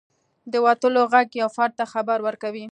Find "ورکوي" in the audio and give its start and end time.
2.27-2.65